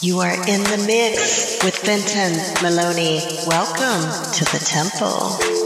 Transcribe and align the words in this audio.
You 0.00 0.20
are 0.20 0.30
in 0.30 0.62
the 0.62 0.84
mix 0.86 1.58
with 1.64 1.76
Fenton 1.76 2.38
Maloney. 2.62 3.18
Welcome 3.48 4.32
to 4.32 4.44
the 4.44 4.62
temple. 4.64 5.57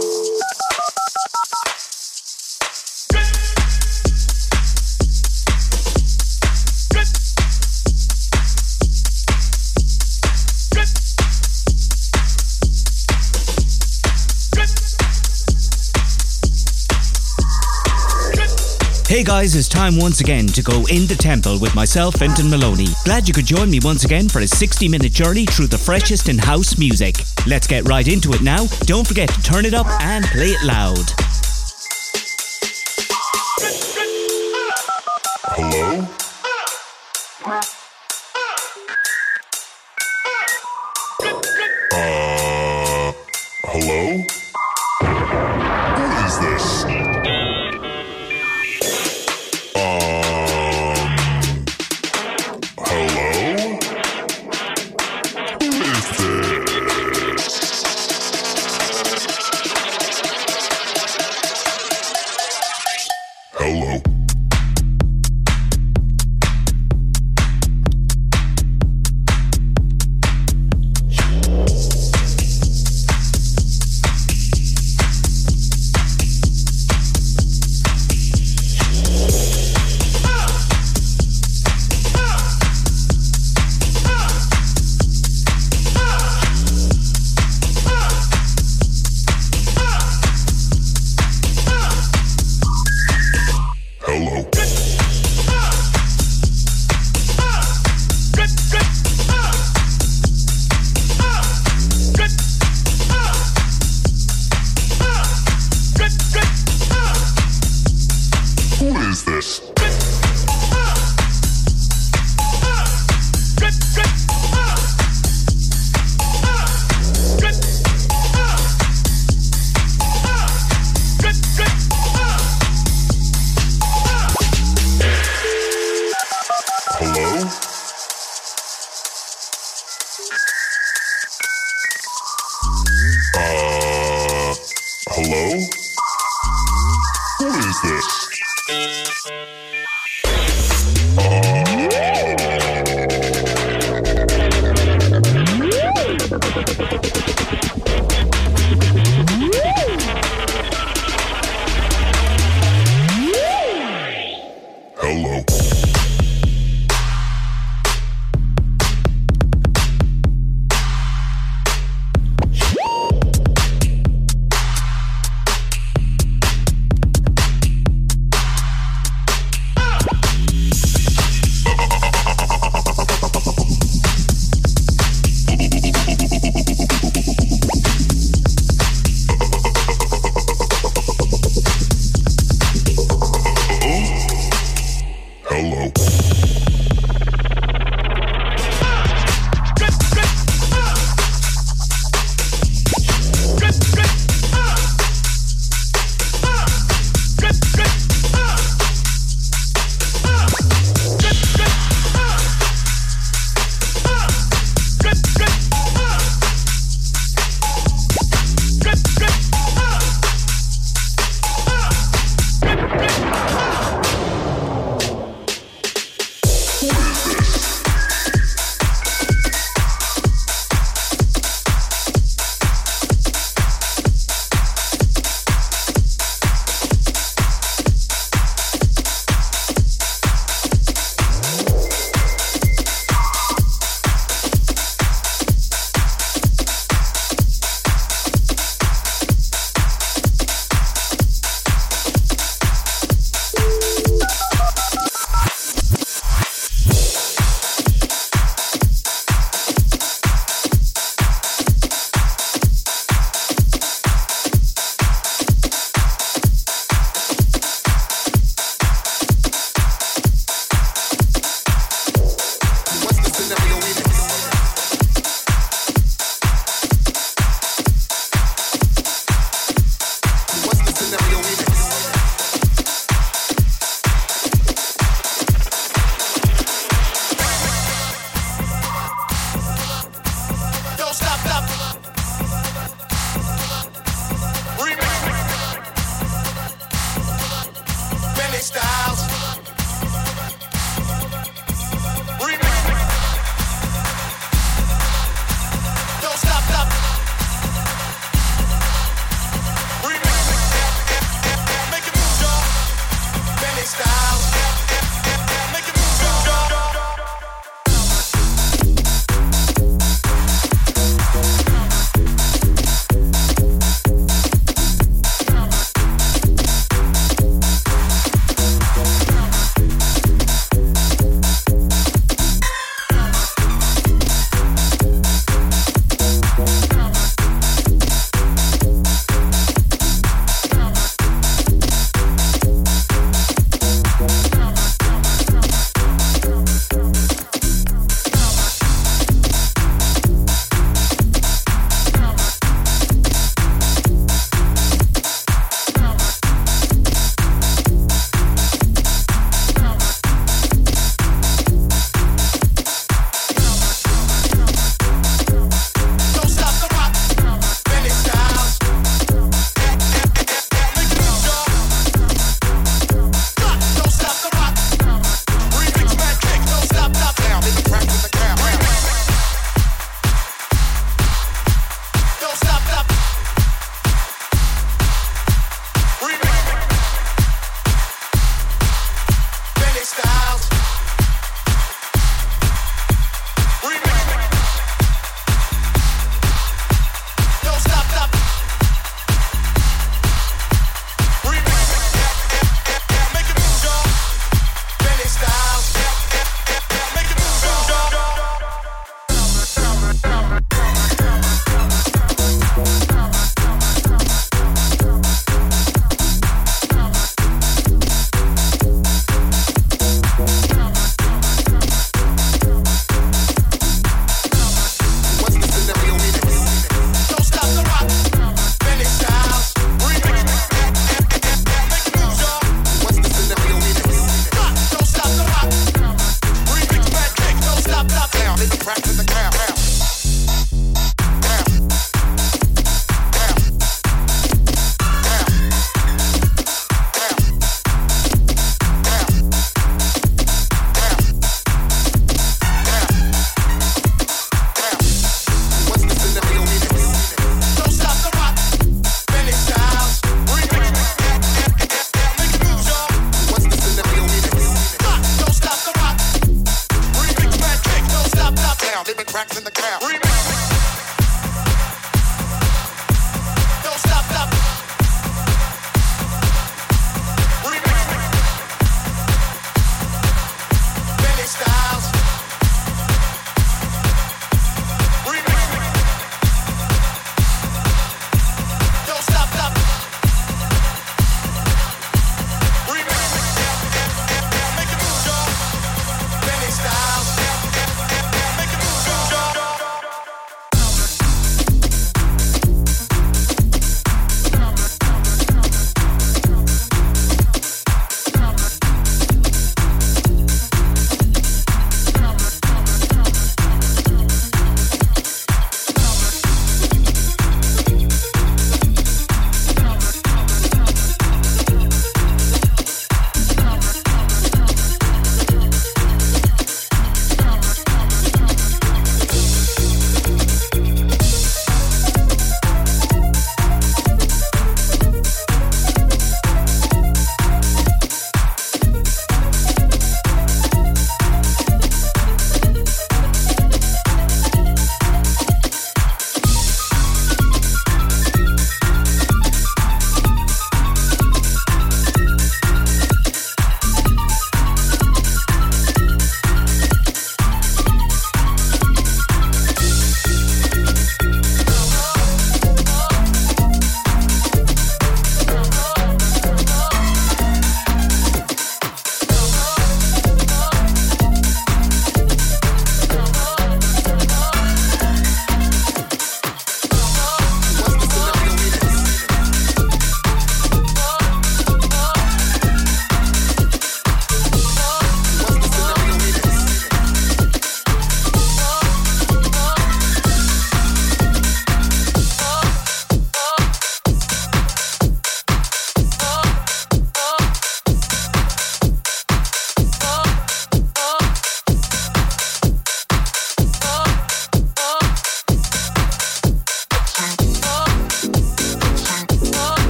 Guys, 19.43 19.57
it's 19.57 19.67
time 19.67 19.97
once 19.97 20.21
again 20.21 20.47
to 20.47 20.63
go 20.63 20.87
in 20.87 21.05
the 21.09 21.17
temple 21.19 21.59
with 21.59 21.75
myself, 21.75 22.15
Fenton 22.15 22.49
Maloney. 22.49 22.87
Glad 23.05 23.27
you 23.27 23.35
could 23.35 23.45
join 23.45 23.69
me 23.73 23.81
once 23.83 24.05
again 24.05 24.29
for 24.29 24.39
a 24.39 24.47
60 24.47 24.87
minute 24.87 25.11
journey 25.11 25.47
through 25.47 25.67
the 25.67 25.77
freshest 25.77 26.29
in 26.29 26.39
house 26.39 26.79
music. 26.79 27.17
Let's 27.45 27.67
get 27.67 27.89
right 27.89 28.07
into 28.07 28.33
it 28.35 28.43
now. 28.43 28.67
Don't 28.83 29.05
forget 29.05 29.29
to 29.31 29.43
turn 29.43 29.67
it 29.67 29.75
up 29.75 29.89
and 30.01 30.25
play 30.27 30.51
it 30.51 30.63
loud. 30.65 31.32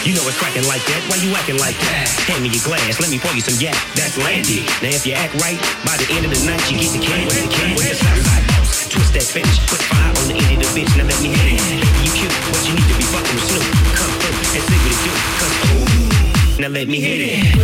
You 0.00 0.16
know 0.16 0.24
it's 0.24 0.40
cracking 0.40 0.64
like 0.64 0.80
that. 0.88 1.04
Why 1.12 1.20
you 1.20 1.28
acting 1.36 1.60
like 1.60 1.76
that? 1.84 2.08
Hand 2.24 2.40
me 2.40 2.48
your 2.48 2.64
glass, 2.64 2.96
let 3.04 3.12
me 3.12 3.20
pour 3.20 3.36
you 3.36 3.44
some 3.44 3.60
yak. 3.60 3.76
That's 3.92 4.16
Landy. 4.16 4.64
Now 4.80 4.96
if 4.96 5.04
you 5.04 5.12
act 5.12 5.36
right, 5.44 5.60
by 5.84 5.92
the 6.00 6.08
end 6.16 6.24
of 6.24 6.32
the 6.32 6.40
night, 6.48 6.64
you 6.72 6.80
get 6.80 6.88
the 6.96 7.04
with 7.04 7.36
the 7.36 7.76
with 7.76 7.84
the 7.84 8.00
Southside 8.00 8.48
boss. 8.48 8.88
Twist 8.88 9.12
that 9.12 9.28
finish, 9.28 9.60
put 9.68 9.76
fire 9.92 10.08
on 10.08 10.32
the 10.32 10.40
end 10.40 10.56
of 10.56 10.72
the 10.72 10.72
bitch. 10.72 10.88
Now 10.96 11.04
let 11.04 11.20
me 11.20 11.28
hit 11.28 11.52
it, 11.52 11.60
baby. 11.60 11.84
You 12.00 12.16
cute, 12.16 12.32
but 12.48 12.64
you 12.64 12.72
need 12.80 12.88
to 12.88 12.96
be 12.96 13.04
fucking 13.12 13.36
with 13.36 13.44
Snoop. 13.44 13.60
Come 13.92 14.08
through 14.24 14.40
and 14.40 14.48
see 14.48 14.64
what 14.64 14.88
it 14.88 15.04
do, 15.04 15.12
cause 15.36 15.52
ooh. 15.68 16.64
Now 16.64 16.72
let 16.72 16.88
me 16.88 16.96
hit 16.96 17.20
it. 17.20 17.60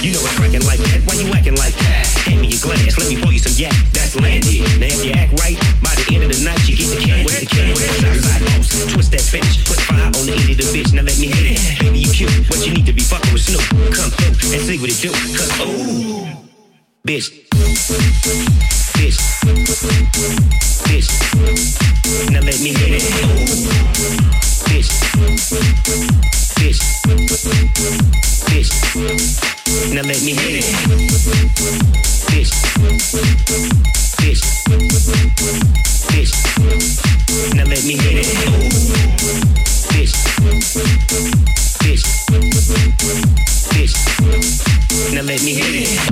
You 0.00 0.16
know 0.16 0.24
cracking 0.34 0.64
like 0.64 0.80
that. 0.80 1.04
Why 1.04 1.14
you 1.20 1.30
acting 1.30 1.56
like 1.56 1.76
that? 1.76 2.08
Hand 2.24 2.40
me 2.40 2.48
your 2.48 2.58
glass, 2.58 2.98
let 2.98 3.06
me 3.08 3.20
pour 3.20 3.32
you 3.32 3.38
some 3.38 3.52
yak. 3.54 3.72
That's 3.92 4.16
Landy. 4.16 4.64
Now 4.80 4.88
if 4.88 5.04
you 5.04 5.12
act 5.12 5.38
right, 5.38 5.60
by 5.84 5.94
the 5.94 6.16
end 6.16 6.24
of 6.24 6.32
the 6.32 6.40
night 6.42 6.58
you 6.66 6.74
get 6.74 6.88
the 6.88 6.98
can. 6.98 7.22
Twist 8.90 9.12
that 9.12 9.20
finish, 9.20 9.62
put 9.68 9.78
fire 9.84 10.08
on 10.08 10.24
the 10.26 10.32
end 10.32 10.50
of 10.50 10.56
the 10.56 10.66
bitch. 10.72 10.92
Now 10.96 11.02
let 11.04 11.18
me 11.20 11.28
hit 11.28 11.52
it. 11.52 11.60
Baby, 11.78 12.00
you 12.00 12.10
cute, 12.10 12.32
but 12.48 12.64
you 12.66 12.72
need 12.72 12.86
to 12.86 12.92
be 12.92 13.02
fucking 13.02 13.32
with 13.32 13.44
Snoop. 13.44 13.60
Come 13.92 14.10
through 14.10 14.56
and 14.56 14.62
see 14.64 14.78
what 14.80 14.88
it 14.88 14.98
do. 15.04 15.12
Cause 15.36 15.52
ooh, 15.62 16.26
bitch. 17.06 17.46
Bitch. 18.96 19.20
Bitch. 20.88 21.08
Now 22.32 22.40
let 22.40 22.58
me 22.58 22.72
hit 22.72 22.98
it. 22.98 23.04
Bitch. 24.64 26.39
Bitch. 26.60 26.80
Bitch. 28.50 28.70
Now 29.94 30.02
let 30.02 30.20
me 30.22 30.32
hit 30.34 30.54
it. 30.60 30.64
Bitch. 32.28 32.52
Bitch. 34.20 34.42
Bitch. 36.10 36.32
Now 37.56 37.64
let 37.64 37.82
me 37.84 37.94
hit 37.96 38.16
it. 38.20 38.26
Bitch. 39.88 40.14
Bitch. 41.80 42.04
Bitch. 43.72 43.94
Now 45.14 45.22
let 45.22 45.40
me 45.42 45.52
hit 45.54 45.74
it. 45.74 46.10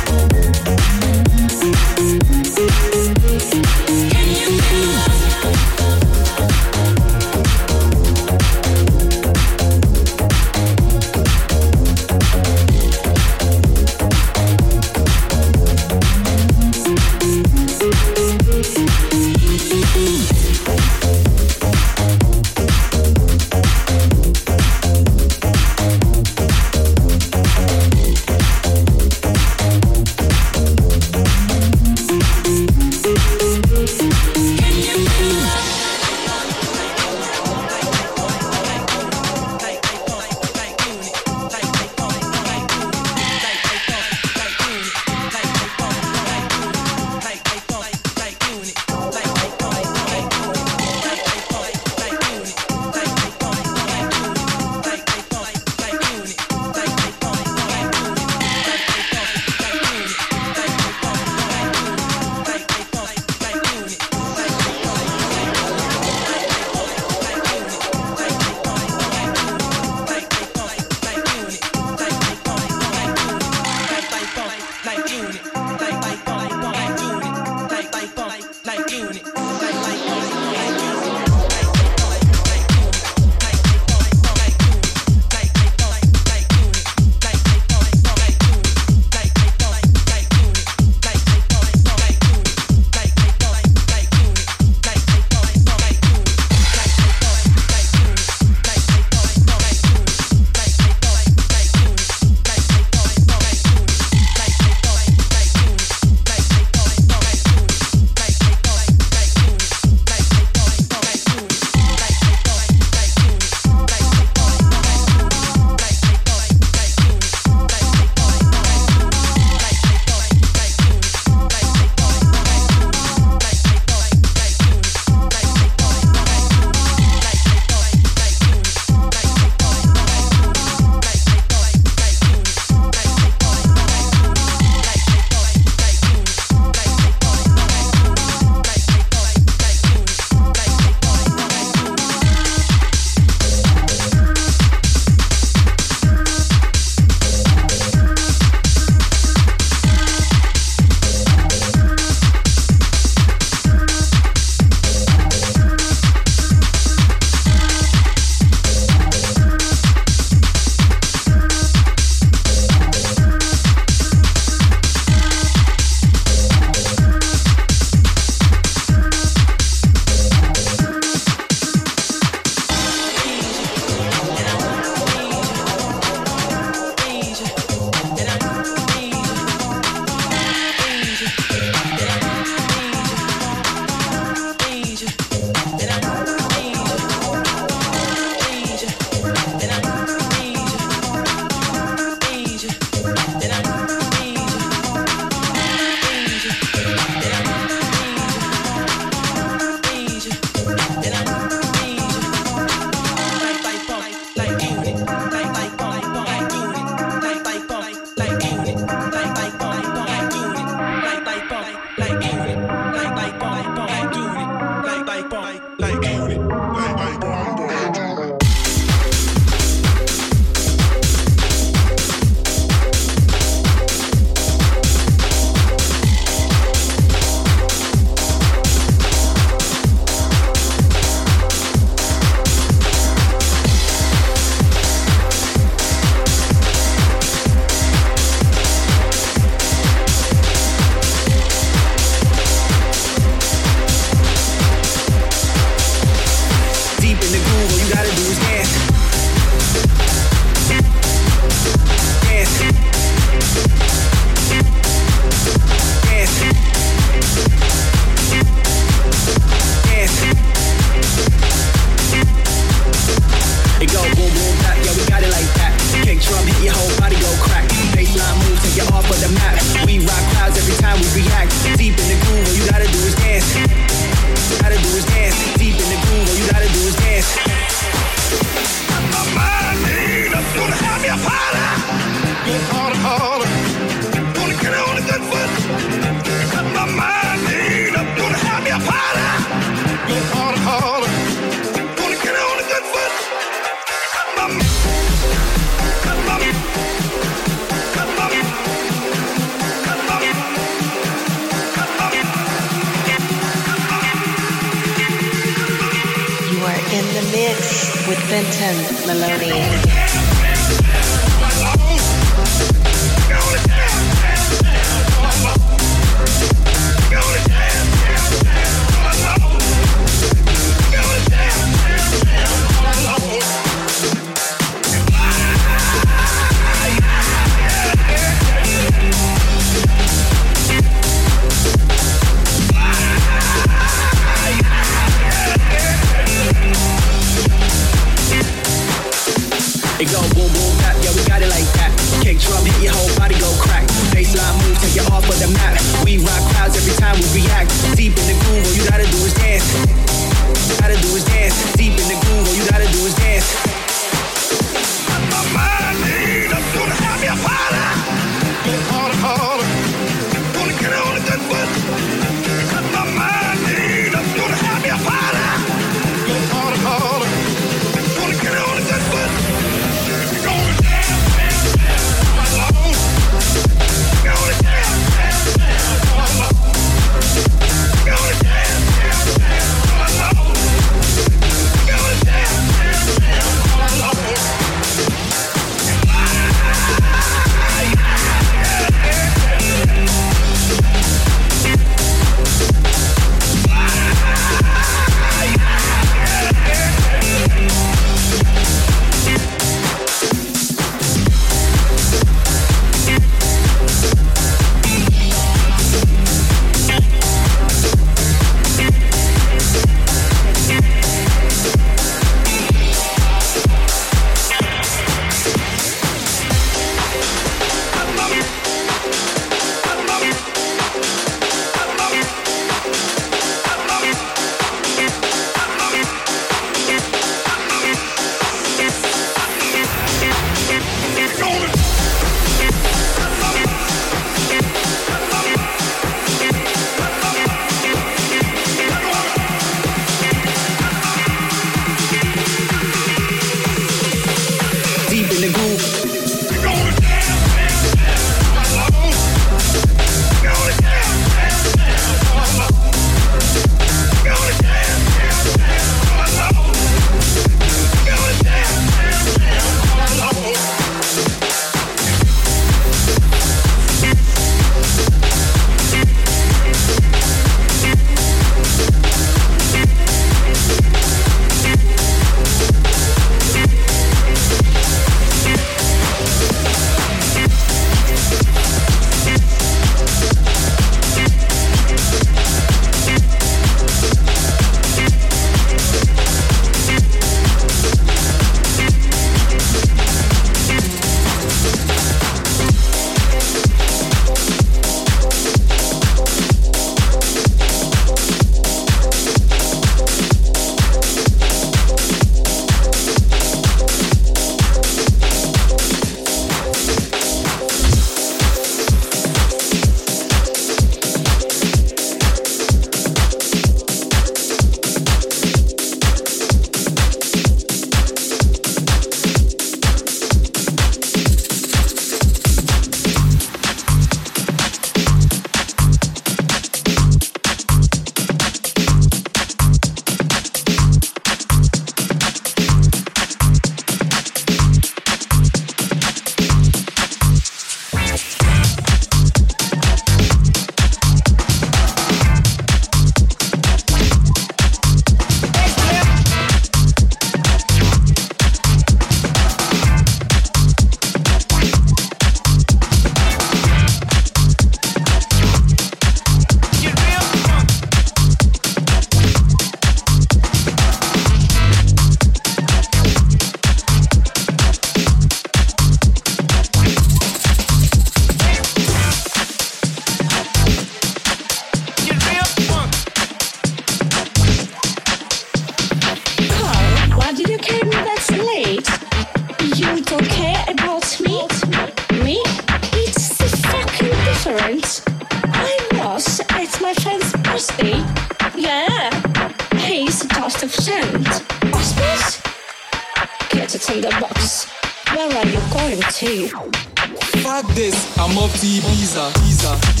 Fuck 596.51 597.65
this, 597.75 598.17
I'm 598.17 598.37
off 598.37 598.51
to 598.59 598.65
Ibiza. 598.67 599.31
Ibiza. 599.31 600.00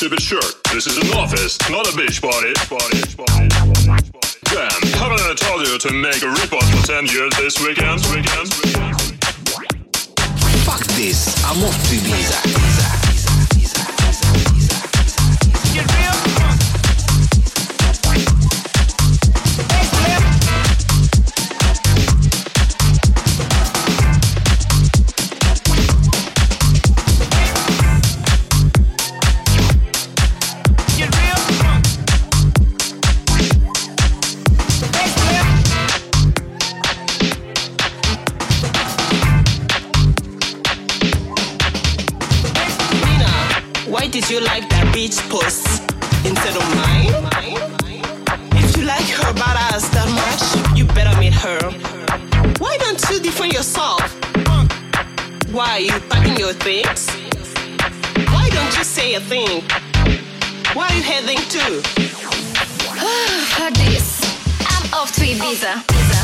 Stupid 0.00 0.22
shirt? 0.22 0.54
This 0.72 0.86
is 0.86 0.96
an 0.96 1.14
office, 1.18 1.58
not 1.68 1.86
a 1.86 1.94
beach 1.94 2.22
party. 2.22 2.54
Damn, 4.44 4.70
haven't 4.96 5.20
I 5.20 5.34
told 5.36 5.66
you 5.68 5.76
to 5.76 5.92
make 5.92 6.22
a 6.22 6.30
report 6.40 6.64
for 6.64 6.86
10 6.86 7.04
years 7.04 7.30
this 7.36 7.60
weekend? 7.60 8.00
weekend? 8.06 8.50
Fuck 10.64 10.84
this, 10.96 11.44
I'm 11.44 11.62
off 11.62 11.76
to 11.90 11.96
Ibiza. 11.96 12.99
Why 53.10 53.16
don't 53.16 53.24
defend 53.24 53.52
yourself? 53.54 54.02
Why 55.50 55.68
are 55.70 55.80
you 55.80 55.90
packing 56.08 56.36
your 56.36 56.52
things? 56.52 57.10
Why 58.30 58.48
don't 58.50 58.78
you 58.78 58.84
say 58.84 59.14
a 59.14 59.20
thing? 59.20 59.64
Where 60.76 60.86
are 60.86 60.94
you 60.94 61.02
heading 61.02 61.38
to? 61.38 61.82
For 63.50 63.70
this, 63.72 64.20
to. 64.20 64.28
I'm 64.60 64.94
off 64.94 65.10
to 65.16 65.22
Ibiza. 65.22 66.19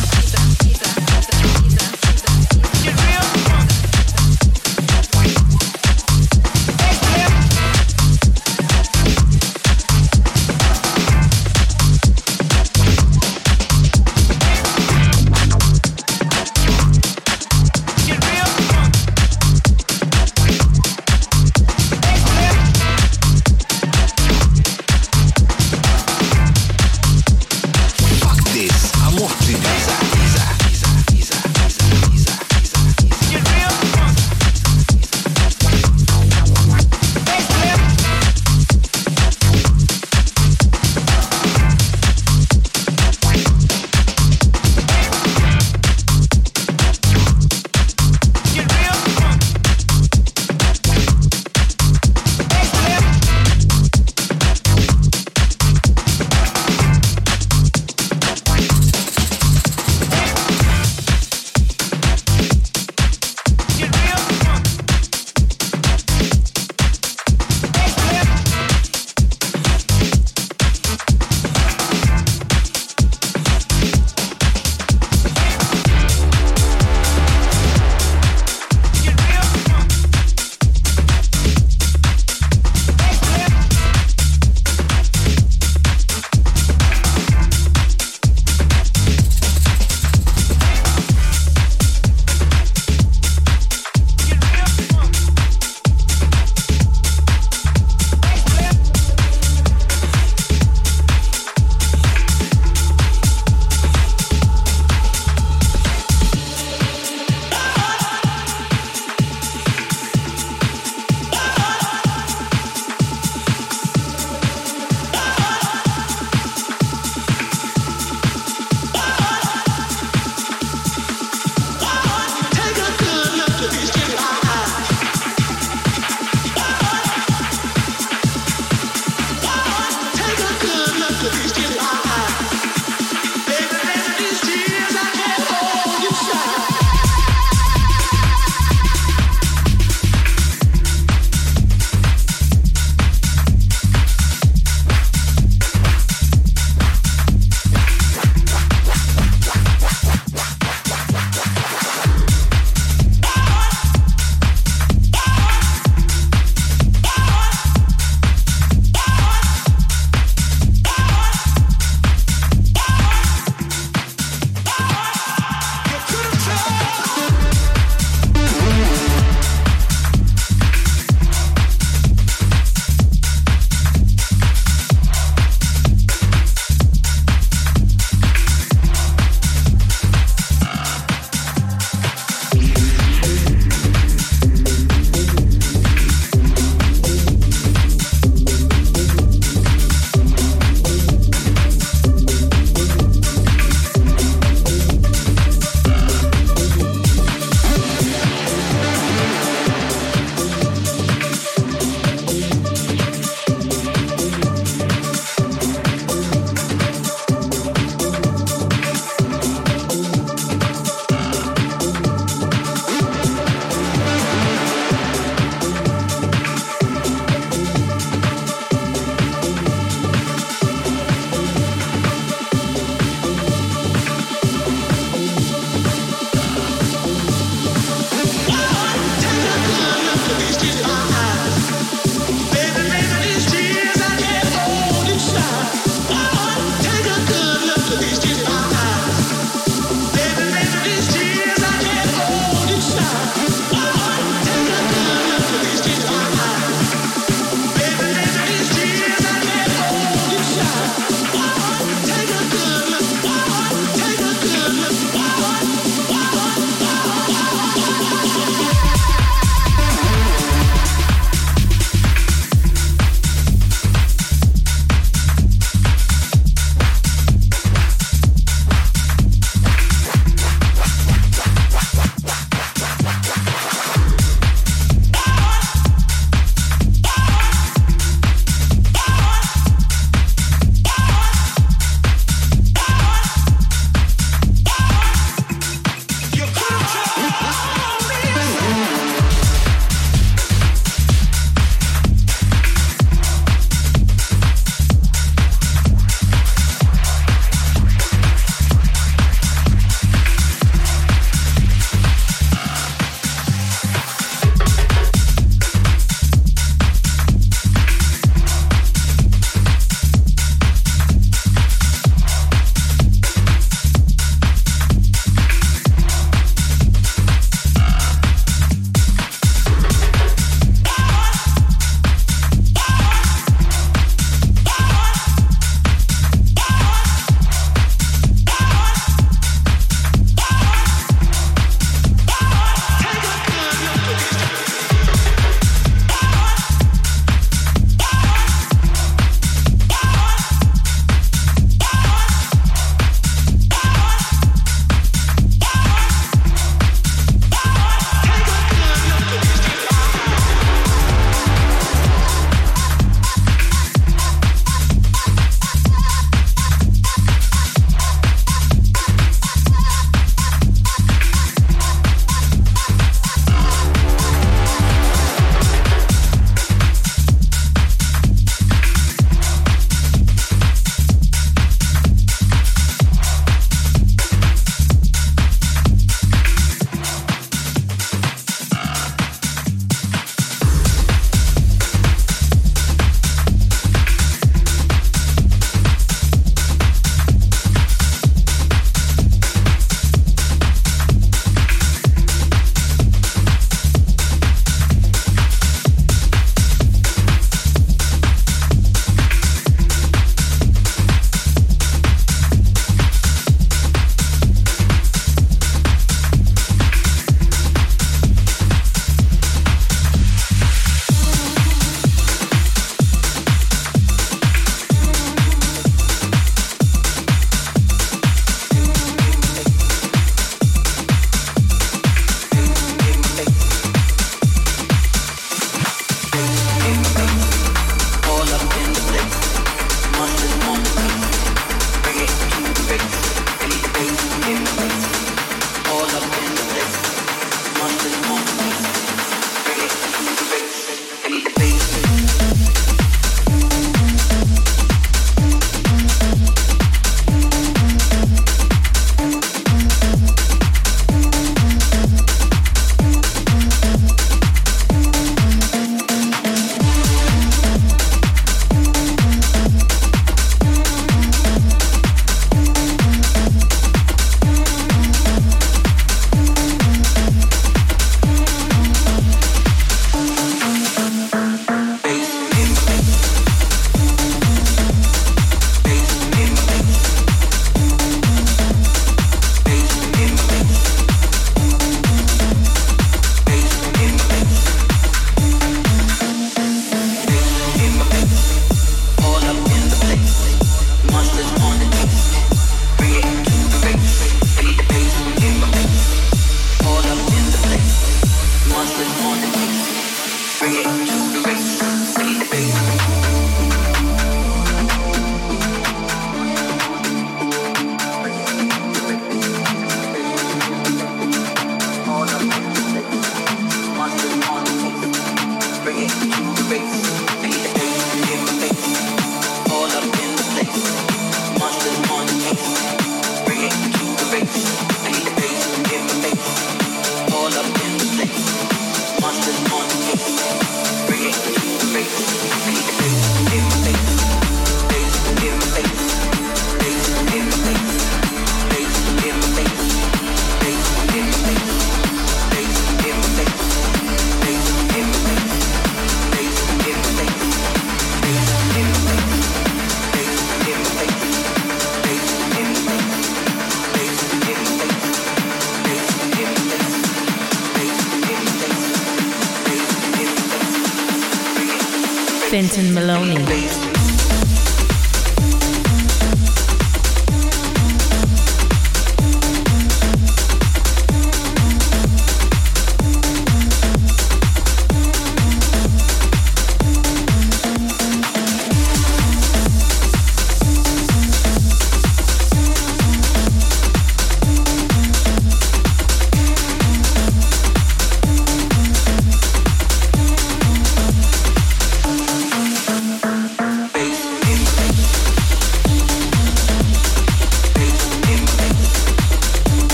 Fenton 562.57 562.95
Maloney. 562.95 563.96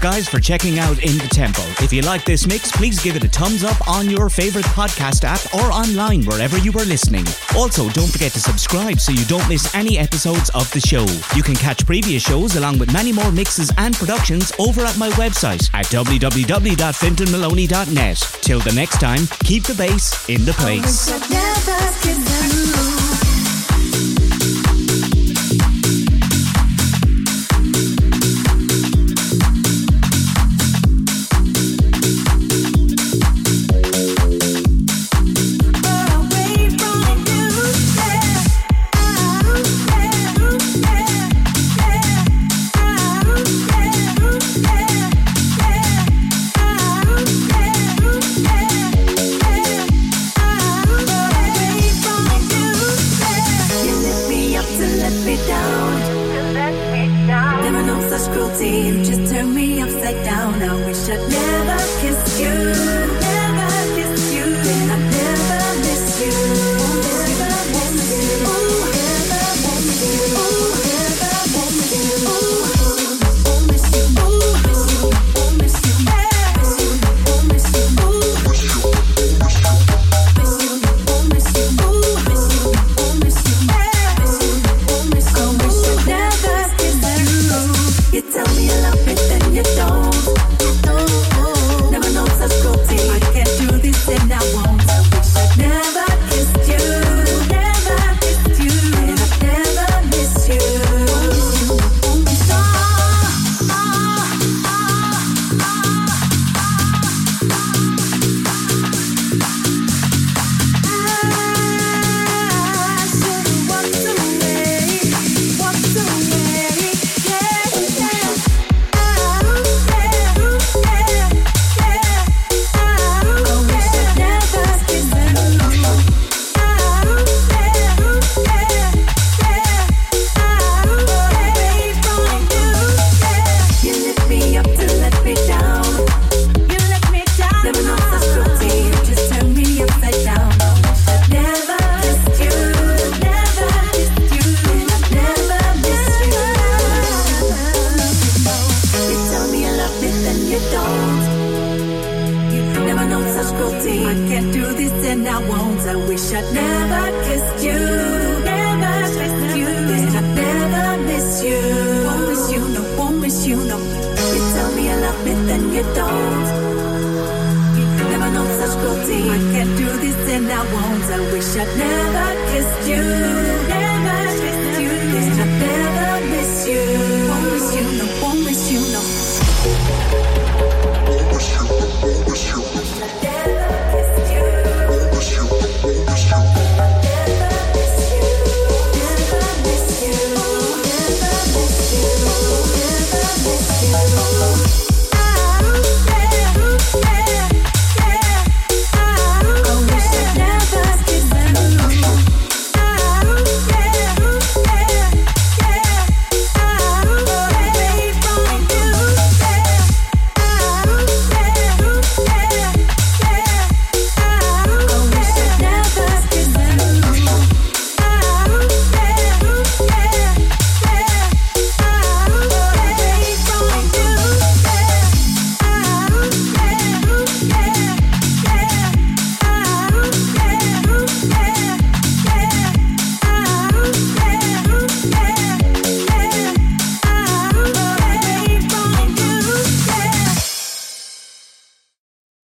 Guys, 0.00 0.28
for 0.28 0.40
checking 0.40 0.78
out 0.78 0.98
In 1.02 1.18
the 1.18 1.28
Temple. 1.30 1.64
If 1.82 1.92
you 1.92 2.00
like 2.02 2.24
this 2.24 2.46
mix, 2.46 2.70
please 2.72 3.02
give 3.02 3.16
it 3.16 3.24
a 3.24 3.28
thumbs 3.28 3.64
up 3.64 3.88
on 3.88 4.08
your 4.08 4.30
favourite 4.30 4.66
podcast 4.66 5.24
app 5.24 5.40
or 5.54 5.72
online 5.72 6.24
wherever 6.24 6.56
you 6.58 6.70
are 6.72 6.84
listening. 6.84 7.24
Also, 7.56 7.88
don't 7.90 8.10
forget 8.10 8.32
to 8.32 8.40
subscribe 8.40 8.98
so 9.00 9.12
you 9.12 9.24
don't 9.26 9.46
miss 9.48 9.72
any 9.74 9.98
episodes 9.98 10.50
of 10.50 10.70
the 10.72 10.80
show. 10.80 11.04
You 11.36 11.42
can 11.42 11.54
catch 11.54 11.84
previous 11.84 12.22
shows 12.22 12.56
along 12.56 12.78
with 12.78 12.90
many 12.92 13.12
more 13.12 13.32
mixes 13.32 13.70
and 13.78 13.94
productions 13.94 14.52
over 14.58 14.82
at 14.82 14.96
my 14.96 15.10
website 15.10 15.68
at 15.74 15.86
www.fintonmaloney.net. 15.86 18.38
Till 18.42 18.60
the 18.60 18.72
next 18.72 19.00
time, 19.00 19.26
keep 19.44 19.64
the 19.64 19.74
bass 19.74 20.28
in 20.28 20.44
the 20.44 20.52
place. 20.52 21.10